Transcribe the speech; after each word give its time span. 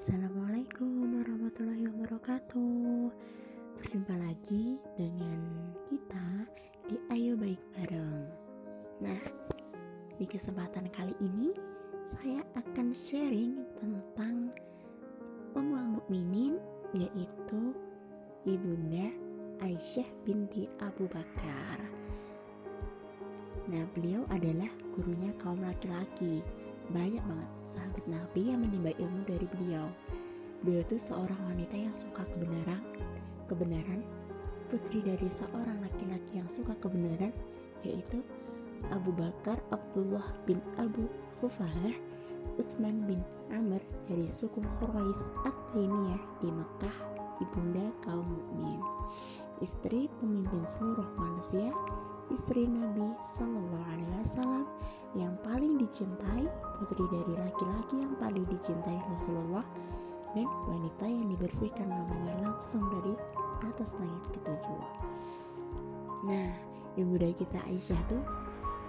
Assalamualaikum 0.00 1.20
warahmatullahi 1.20 1.84
wabarakatuh. 1.92 3.12
Berjumpa 3.76 4.16
lagi 4.16 4.80
dengan 4.96 5.44
kita 5.92 6.48
di 6.88 6.96
Ayo 7.12 7.36
Baik 7.36 7.60
Bareng. 7.76 8.24
Nah, 9.04 9.20
di 10.16 10.24
kesempatan 10.24 10.88
kali 10.88 11.12
ini 11.20 11.52
Saya 12.00 12.40
akan 12.56 12.96
sharing 12.96 13.60
tentang 13.76 14.48
Ummul 15.52 16.00
Mukminin 16.00 16.56
Yaitu 16.96 17.76
Ibunda 18.48 19.12
Aisyah 19.60 20.08
binti 20.24 20.64
Abu 20.80 21.12
Bakar. 21.12 21.76
Nah, 23.68 23.84
beliau 23.92 24.24
adalah 24.32 24.72
gurunya 24.96 25.36
kaum 25.36 25.60
laki-laki 25.60 26.40
banyak 26.90 27.22
banget 27.22 27.50
sahabat 27.70 28.04
Nabi 28.10 28.50
yang 28.50 28.60
menimba 28.66 28.90
ilmu 28.98 29.22
dari 29.26 29.46
beliau. 29.58 29.86
Beliau 30.60 30.82
itu 30.84 31.00
seorang 31.00 31.40
wanita 31.46 31.76
yang 31.78 31.94
suka 31.94 32.26
kebenaran, 32.34 32.82
kebenaran, 33.48 34.00
putri 34.68 35.00
dari 35.00 35.26
seorang 35.32 35.80
laki-laki 35.80 36.32
yang 36.36 36.50
suka 36.50 36.76
kebenaran, 36.82 37.32
yaitu 37.86 38.20
Abu 38.92 39.12
Bakar 39.14 39.56
Abdullah 39.72 40.24
bin 40.44 40.60
Abu 40.76 41.08
Khufah, 41.40 41.94
Utsman 42.60 43.08
bin 43.08 43.20
Amr 43.52 43.80
dari 44.10 44.28
suku 44.28 44.60
Quraisy 44.80 45.26
At-Taimiyah 45.48 46.22
di 46.44 46.48
Mekah, 46.52 46.96
ibunda 47.40 47.86
kaum 48.04 48.24
mukmin, 48.24 48.80
istri 49.64 50.12
pemimpin 50.20 50.64
seluruh 50.68 51.08
manusia, 51.16 51.72
istri 52.30 52.66
Nabi 52.66 53.14
Shallallahu 53.20 53.86
Alaihi 53.90 54.14
Wasallam 54.22 54.64
yang 55.18 55.34
paling 55.42 55.78
dicintai, 55.82 56.46
putri 56.78 57.04
dari 57.10 57.34
laki-laki 57.34 57.96
yang 57.98 58.14
paling 58.22 58.46
dicintai 58.46 58.98
Rasulullah, 59.10 59.66
dan 60.30 60.46
wanita 60.70 61.06
yang 61.10 61.26
dibersihkan 61.34 61.90
namanya 61.90 62.38
langsung 62.46 62.86
dari 62.86 63.14
atas 63.66 63.98
langit 63.98 64.22
ketujuh. 64.30 64.82
Nah, 66.30 66.50
ibu 66.94 67.14
dari 67.18 67.34
kita 67.34 67.58
Aisyah 67.66 68.00
tuh 68.06 68.22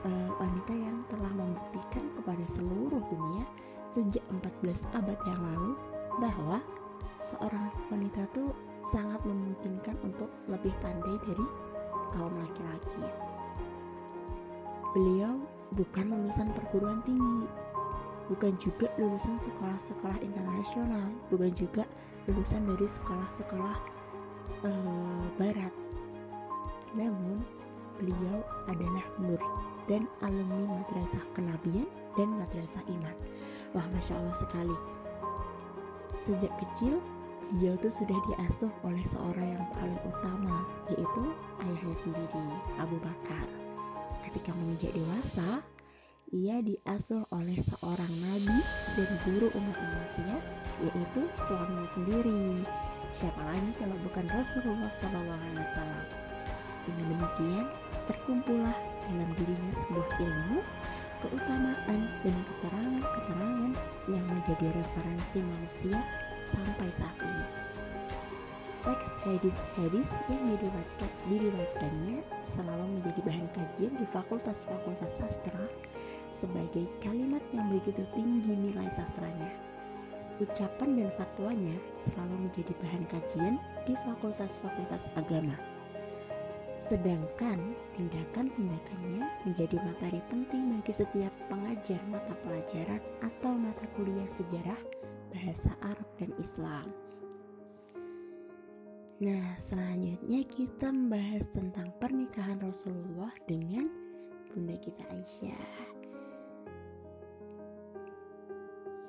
uh, 0.05 0.29
wanita 0.37 0.73
yang 0.77 1.01
telah 1.09 1.33
membuktikan 1.33 2.05
kepada 2.21 2.45
seluruh 2.45 3.01
dunia 3.09 3.45
sejak 3.89 4.23
14 4.29 4.85
abad 4.95 5.19
yang 5.27 5.41
lalu 5.41 5.73
bahwa 6.21 6.57
seorang 7.27 7.73
wanita 7.89 8.23
tuh 8.31 8.53
sangat 8.87 9.19
memungkinkan 9.25 9.95
untuk 10.05 10.29
lebih 10.45 10.71
pandai 10.83 11.15
dari 11.25 11.45
kaum 12.11 12.33
laki-laki. 12.39 13.30
Beliau 14.91 15.39
bukan 15.71 16.11
lulusan 16.11 16.51
perguruan 16.51 16.99
tinggi, 17.07 17.47
bukan 18.27 18.51
juga 18.59 18.91
lulusan 18.99 19.39
sekolah-sekolah 19.39 20.19
internasional, 20.19 21.07
bukan 21.31 21.51
juga 21.55 21.83
lulusan 22.27 22.67
dari 22.67 22.87
sekolah-sekolah 22.91 23.75
uh, 24.67 25.23
barat. 25.39 25.71
Namun, 26.91 27.39
beliau 27.95 28.43
adalah 28.67 29.05
murid 29.15 29.53
dan 29.87 30.11
alumni 30.19 30.79
Madrasah 30.79 31.23
Kenabian 31.31 31.87
dan 32.19 32.27
Madrasah 32.35 32.83
Iman. 32.91 33.15
Wah, 33.71 33.87
masya 33.95 34.19
Allah 34.19 34.35
sekali. 34.35 34.77
Sejak 36.27 36.51
kecil, 36.59 36.99
beliau 37.47 37.79
tuh 37.79 37.91
sudah 37.91 38.19
diasuh 38.27 38.71
oleh 38.83 39.01
seorang 39.07 39.55
yang 39.55 39.65
paling 39.71 40.01
utama, 40.03 40.67
yaitu 40.91 41.23
ayahnya 41.63 41.95
sendiri, 41.95 42.43
Abu 42.75 42.99
Bakar. 42.99 43.40
Ketika 44.31 44.55
menginjak 44.55 44.95
dewasa, 44.95 45.59
ia 46.31 46.63
diasuh 46.63 47.27
oleh 47.35 47.59
seorang 47.59 48.07
nabi 48.23 48.63
dan 48.95 49.11
guru 49.27 49.51
umat 49.51 49.75
manusia, 49.75 50.39
yaitu 50.79 51.27
suaminya 51.35 51.83
sendiri. 51.91 52.63
Siapa 53.11 53.43
lagi 53.43 53.75
kalau 53.75 53.99
bukan 54.07 54.31
Rasulullah 54.31 54.87
SAW? 54.87 55.99
Dengan 56.87 57.05
demikian, 57.11 57.67
terkumpullah 58.07 58.71
dalam 59.11 59.35
dirinya 59.35 59.73
sebuah 59.75 60.07
ilmu, 60.23 60.63
keutamaan 61.27 62.01
dan 62.23 62.35
keterangan-keterangan 62.47 63.71
yang 64.07 64.25
menjadi 64.31 64.67
referensi 64.71 65.43
manusia 65.43 65.99
sampai 66.47 66.87
saat 66.95 67.19
ini 67.19 67.60
teks 68.81 69.13
hadis-hadis 69.21 70.09
yang 70.25 70.43
diriwayatkan, 70.57 71.11
diriwayatkannya 71.29 72.17
selalu 72.49 72.85
menjadi 72.97 73.19
bahan 73.21 73.47
kajian 73.53 73.93
di 73.93 74.05
fakultas-fakultas 74.09 75.13
sastra 75.21 75.65
sebagai 76.33 76.89
kalimat 77.03 77.43
yang 77.53 77.69
begitu 77.69 78.01
tinggi 78.17 78.53
nilai 78.53 78.89
sastranya. 78.89 79.53
Ucapan 80.41 80.97
dan 80.97 81.09
fatwanya 81.13 81.75
selalu 82.01 82.49
menjadi 82.49 82.73
bahan 82.81 83.05
kajian 83.05 83.55
di 83.85 83.93
fakultas-fakultas 84.01 85.13
agama. 85.13 85.53
Sedangkan 86.81 87.77
tindakan-tindakannya 87.93 89.21
menjadi 89.45 89.77
materi 89.85 90.17
penting 90.33 90.73
bagi 90.73 90.93
setiap 90.97 91.29
pengajar 91.45 92.01
mata 92.09 92.33
pelajaran 92.41 93.01
atau 93.21 93.53
mata 93.53 93.85
kuliah 93.93 94.25
sejarah, 94.33 94.81
bahasa 95.29 95.69
Arab 95.85 96.09
dan 96.17 96.33
Islam. 96.41 97.10
Nah, 99.21 99.53
selanjutnya 99.61 100.41
kita 100.49 100.89
membahas 100.89 101.45
tentang 101.53 101.93
pernikahan 102.01 102.57
Rasulullah 102.57 103.29
dengan 103.45 103.85
bunda 104.49 104.73
kita 104.81 105.05
Aisyah. 105.13 105.69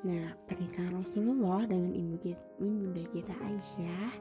Nah, 0.04 0.36
pernikahan 0.44 1.00
Rasulullah 1.00 1.64
dengan 1.64 1.96
ibu 1.96 2.20
kita, 2.20 2.44
bunda 2.60 3.00
kita 3.08 3.32
Aisyah 3.40 4.12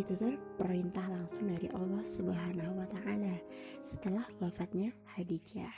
itu 0.00 0.16
terperintah 0.16 1.04
langsung 1.12 1.52
dari 1.52 1.68
Allah 1.76 2.00
Subhanahu 2.08 2.80
wa 2.80 2.88
taala 2.88 3.36
setelah 3.84 4.24
wafatnya 4.40 4.96
Khadijah. 5.12 5.76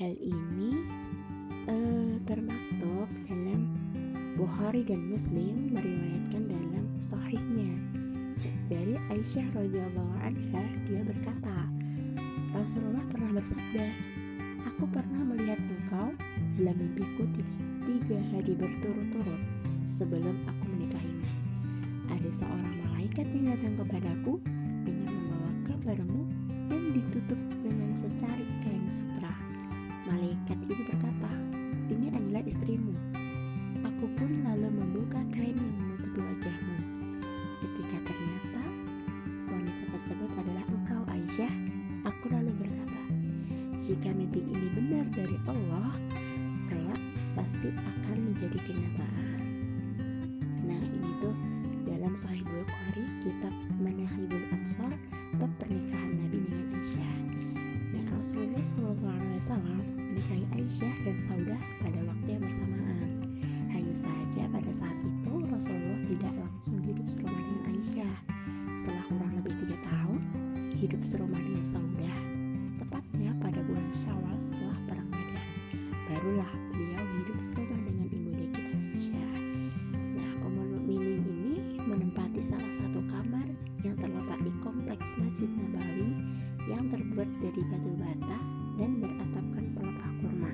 Hal 0.00 0.16
ini 0.16 0.88
uh, 1.68 2.16
termaktub 2.24 3.12
dalam 3.28 3.73
Bukhari 4.44 4.84
dan 4.84 5.08
Muslim 5.08 5.72
meriwayatkan 5.72 6.52
dalam 6.52 6.84
sahihnya. 7.00 7.80
Dari 8.68 8.92
Aisyah 9.08 9.56
radhiyallahu 9.56 10.20
anha 10.20 10.64
dia 10.84 11.00
berkata 11.00 11.64
Rasulullah 12.52 13.00
pernah 13.08 13.40
bersabda 13.40 13.88
aku 14.68 14.84
pernah 14.92 15.32
melihat 15.32 15.56
engkau 15.64 16.12
dalam 16.60 16.76
mimpiku 16.76 17.24
tiga 17.88 18.20
hari 18.36 18.52
berturut-turut 18.52 19.40
sebelum 19.88 20.36
aku 20.44 20.64
menikahimu. 20.76 21.24
Ada 22.12 22.44
seorang 22.44 22.74
malaikat 22.84 23.24
yang 23.32 23.48
datang 23.48 23.80
kepadaku 23.80 24.44
jika 43.94 44.10
mimpi 44.10 44.42
ini 44.42 44.74
benar 44.74 45.06
dari 45.14 45.38
Allah, 45.46 45.94
kelak 46.66 46.98
pasti 47.38 47.70
akan 47.70 48.16
menjadi 48.26 48.58
kenyataan. 48.66 49.38
Nah 50.66 50.82
ini 50.82 51.10
tuh 51.22 51.30
dalam 51.86 52.18
Sahih 52.18 52.42
Bukhari 52.42 53.06
kitab 53.22 53.54
Manahibul 53.78 54.42
Ansor 54.50 54.90
bab 55.38 55.46
pernikahan 55.62 56.10
Nabi 56.10 56.42
dengan 56.42 56.74
Aisyah. 56.74 57.14
Dan 57.94 58.04
Rasulullah 58.18 58.64
SAW 58.66 59.62
menikahi 59.94 60.42
Aisyah 60.58 60.94
dan 61.06 61.16
Saudah 61.22 61.60
pada 61.78 62.00
waktu 62.02 62.28
yang 62.34 62.42
bersamaan. 62.42 63.10
Hanya 63.70 63.94
saja 63.94 64.42
pada 64.50 64.72
saat 64.74 64.98
itu 65.06 65.34
Rasulullah 65.46 66.02
tidak 66.02 66.34
langsung 66.34 66.82
hidup 66.82 67.06
serumah 67.06 67.42
dengan 67.46 67.62
Aisyah. 67.70 68.16
Setelah 68.82 69.04
kurang 69.06 69.32
lebih 69.38 69.54
tiga 69.62 69.78
tahun, 69.86 70.20
hidup 70.82 71.02
serumah 71.06 71.38
dengan 71.38 71.62
Saudah. 71.62 72.33
Syawal 74.14 74.38
setelah 74.38 74.78
perang 74.86 75.10
Badar, 75.10 75.46
barulah 76.06 76.52
beliau 76.70 77.02
hidup 77.18 77.38
serumah 77.50 77.80
dengan 77.82 78.06
ibu 78.14 78.30
kita 78.30 78.62
Aisyah. 78.62 79.34
Nah, 80.14 80.30
Ummul 80.46 80.70
Mukminin 80.70 81.26
ini 81.26 81.82
menempati 81.82 82.38
salah 82.46 82.72
satu 82.78 83.02
kamar 83.10 83.42
yang 83.82 83.98
terletak 83.98 84.38
di 84.46 84.54
kompleks 84.62 85.02
Masjid 85.18 85.50
Nabawi 85.50 86.14
yang 86.70 86.94
terbuat 86.94 87.26
dari 87.42 87.58
batu 87.66 87.90
bata 87.98 88.38
dan 88.78 88.90
beratapkan 89.02 89.64
pelepah 89.74 90.12
kurma. 90.22 90.52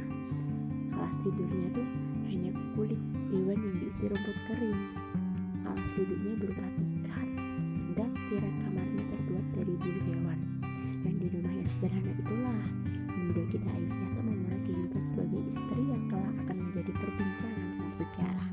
Alas 0.97 1.17
tidurnya 1.21 1.69
tuh 1.77 1.89
hanya 2.33 2.57
kulit 2.73 3.01
iwan 3.29 3.61
yang 3.61 3.77
diisi 3.77 4.09
rumput 4.09 4.39
kering. 4.49 4.81
Alas 5.69 5.89
duduknya 6.01 6.33
berupa 6.41 6.65
tikar, 6.81 7.29
sedang 7.69 8.13
tirai 8.25 8.53
kamarnya 8.65 9.05
terbuat 9.05 9.47
dari 9.53 9.70
sebagai 15.11 15.43
istri 15.51 15.83
yang 15.91 16.07
kelak 16.07 16.35
akan 16.47 16.57
menjadi 16.71 16.93
perbincangan 16.95 17.67
dalam 17.75 17.93
sejarah. 17.99 18.51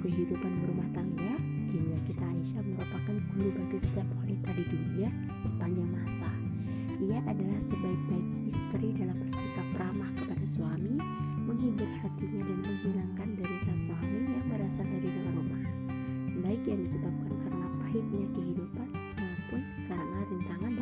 kehidupan 0.00 0.52
berumah 0.64 0.88
tangga, 0.96 1.32
Ibu 1.70 1.96
kita 2.08 2.24
Aisyah 2.24 2.64
merupakan 2.64 3.16
guru 3.36 3.50
bagi 3.52 3.78
setiap 3.78 4.08
wanita 4.16 4.48
di 4.56 4.64
dunia 4.68 5.08
sepanjang 5.44 5.90
masa. 5.92 6.30
Ia 7.00 7.20
adalah 7.24 7.60
sebaik-baik 7.64 8.28
istri 8.48 8.96
dalam 8.96 9.16
bersikap 9.20 9.68
ramah 9.76 10.10
kepada 10.16 10.44
suami, 10.48 10.96
menghibur 11.44 11.88
hatinya 12.00 12.42
dan 12.42 12.58
menghilangkan 12.64 13.28
derita 13.38 13.74
suami 13.76 14.20
yang 14.28 14.46
berasal 14.48 14.86
dari 14.88 15.08
luar 15.08 15.34
rumah. 15.36 15.64
Baik 16.48 16.62
yang 16.64 16.80
disebabkan 16.80 17.32
karena 17.44 17.66
pahitnya 17.84 18.24
kehidupan 18.36 18.88
maupun 19.20 19.60
karena 19.88 20.18
rintangan 20.32 20.72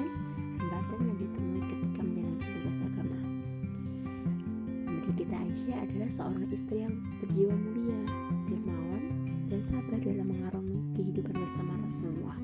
Aisyah 5.68 5.84
adalah 5.84 6.08
seorang 6.08 6.48
istri 6.48 6.80
yang 6.80 6.96
berjiwa 7.20 7.52
mulia, 7.52 8.00
dermawan, 8.48 9.04
dan 9.52 9.60
sabar 9.68 10.00
dalam 10.00 10.32
mengarungi 10.32 10.80
kehidupan 10.96 11.36
bersama 11.36 11.76
Rasulullah. 11.84 12.40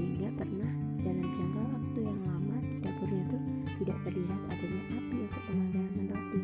Hingga 0.00 0.32
pernah 0.40 0.72
dalam 1.04 1.28
jangka 1.28 1.60
waktu 1.60 1.98
yang 2.00 2.20
lama 2.24 2.56
di 2.64 2.80
dapurnya 2.80 3.20
itu 3.28 3.38
tidak 3.76 3.98
terlihat 4.08 4.40
adanya 4.48 4.82
api 4.96 5.16
untuk 5.28 5.42
pemanggangan 5.44 6.04
roti 6.08 6.40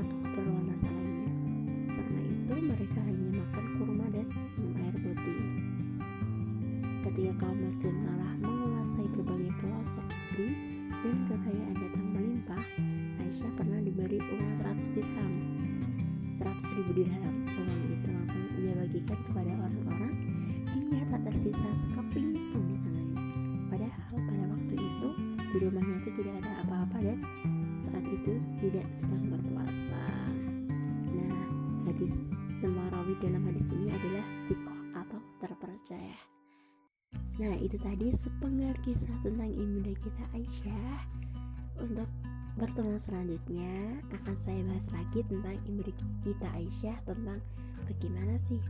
atau 0.00 0.16
keperluan 0.16 0.64
masa 0.64 0.88
lainnya. 0.88 1.32
Itu 2.40 2.54
mereka 2.64 3.00
hanya 3.04 3.28
makan 3.36 3.64
kurma 3.76 4.06
dan 4.16 4.26
minum 4.32 4.80
air 4.80 4.96
putih. 4.96 5.40
Ketika 7.04 7.32
kaum 7.36 7.58
muslim 7.68 7.94
telah 8.00 8.32
menguasai 8.40 9.06
berbagai 9.12 9.52
pelosok 9.60 10.06
negeri 10.08 10.48
dan 10.88 11.16
kekayaan 11.28 11.76
datang 11.76 12.08
melimpah, 12.16 12.64
Aisyah 13.20 13.52
pernah 13.60 13.78
diberi 13.84 14.18
uang 14.18 14.49
100 14.90 14.98
dirham. 14.98 15.32
100 16.34 16.78
ribu 16.82 16.90
dirham. 16.98 17.34
Uang 17.46 17.82
itu 17.94 18.08
langsung 18.10 18.42
ia 18.58 18.74
bagikan 18.74 19.18
kepada 19.22 19.52
orang-orang 19.54 20.14
hingga 20.66 20.98
tak 21.14 21.22
tersisa 21.30 21.68
sekeping 21.78 22.34
pun 22.50 22.62
di 22.66 22.76
tangannya. 22.82 23.22
Padahal 23.70 24.18
pada 24.18 24.44
waktu 24.50 24.74
itu 24.74 25.08
di 25.38 25.56
rumahnya 25.62 25.96
itu 26.02 26.10
tidak 26.18 26.34
ada 26.42 26.52
apa-apa 26.66 26.98
dan 27.06 27.18
saat 27.78 28.02
itu 28.02 28.34
tidak 28.58 28.86
sedang 28.90 29.30
berpuasa. 29.30 30.02
Nah 31.14 31.38
hadis 31.86 32.18
semua 32.58 32.82
rawi 32.90 33.14
dalam 33.22 33.46
hadis 33.46 33.70
ini 33.70 33.94
adalah 33.94 34.26
tikoh 34.50 34.80
atau 34.98 35.20
terpercaya. 35.38 36.18
Nah 37.38 37.54
itu 37.62 37.78
tadi 37.78 38.10
sepenggal 38.10 38.74
kisah 38.82 39.14
tentang 39.22 39.54
ibunda 39.54 39.94
kita 40.02 40.24
Aisyah. 40.34 41.22
Untuk 41.80 42.10
pertemuan 42.58 42.98
selanjutnya 42.98 44.00
akan 44.10 44.34
saya 44.40 44.60
bahas 44.66 44.86
lagi 44.90 45.20
tentang 45.26 45.58
ibu 45.68 45.86
kita 46.24 46.48
Aisyah 46.56 46.96
tentang 47.06 47.38
bagaimana 47.86 48.34
sih 48.50 48.62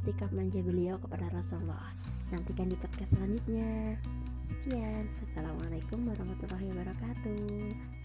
sikap 0.00 0.30
manja 0.30 0.62
beliau 0.62 0.96
kepada 1.02 1.26
Rasulullah. 1.34 1.90
Nantikan 2.30 2.70
di 2.70 2.78
podcast 2.78 3.18
selanjutnya. 3.18 3.98
Sekian. 4.44 5.10
Assalamualaikum 5.26 6.06
warahmatullahi 6.06 6.66
wabarakatuh. 6.70 7.99